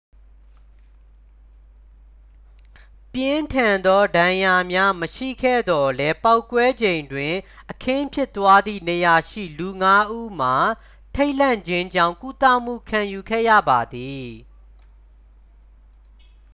[3.13, 7.33] ပြင်းထန်သော ဒဏ်ရာများ မရှိခဲ့သော်လည်း ပေါက်ကွဲချိန်တွင်
[7.71, 10.55] အခင်းဖြစ်ပွားသည့်နေရာရှိ လူငါးဦးမှာ
[11.15, 14.27] ထိတ်လန့်ခြင်းကြောင့် ကုသမှု ခံယူခဲ့ရပါသည်